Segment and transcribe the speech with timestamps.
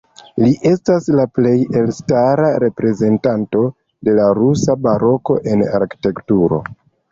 [0.43, 1.51] Li estas la plej
[1.81, 3.63] elstara reprezentanto
[4.09, 6.63] de la rusa baroko en arkitekturo.